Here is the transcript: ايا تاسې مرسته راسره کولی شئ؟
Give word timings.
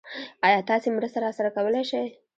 ايا 0.45 0.59
تاسې 0.69 0.87
مرسته 0.95 1.17
راسره 1.25 1.49
کولی 1.55 1.83
شئ؟ 1.91 2.03